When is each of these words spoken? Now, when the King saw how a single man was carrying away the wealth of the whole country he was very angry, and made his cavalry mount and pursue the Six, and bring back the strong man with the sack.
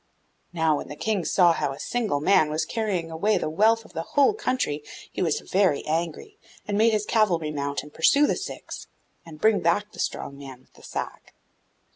Now, 0.51 0.77
when 0.77 0.87
the 0.87 0.95
King 0.95 1.23
saw 1.25 1.53
how 1.53 1.73
a 1.73 1.79
single 1.79 2.19
man 2.19 2.49
was 2.49 2.65
carrying 2.65 3.11
away 3.11 3.37
the 3.37 3.51
wealth 3.51 3.85
of 3.85 3.93
the 3.93 4.01
whole 4.17 4.33
country 4.33 4.83
he 5.11 5.21
was 5.21 5.41
very 5.41 5.85
angry, 5.85 6.39
and 6.67 6.75
made 6.75 6.91
his 6.93 7.05
cavalry 7.05 7.51
mount 7.51 7.83
and 7.83 7.93
pursue 7.93 8.25
the 8.25 8.35
Six, 8.35 8.87
and 9.27 9.39
bring 9.39 9.59
back 9.59 9.91
the 9.91 9.99
strong 9.99 10.39
man 10.39 10.59
with 10.61 10.73
the 10.73 10.81
sack. 10.81 11.35